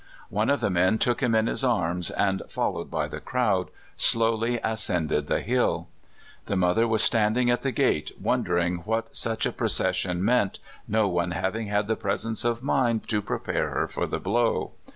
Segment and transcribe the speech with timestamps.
[0.31, 4.59] One of the men took him in his arms, and, followed by the crowd, slowly
[4.63, 5.89] ascended the hill.
[6.47, 11.29] The mother was standing at the gate, wondering what such a procession meant, no one
[11.29, 14.71] having had the presence of mind to prepare her for the blow.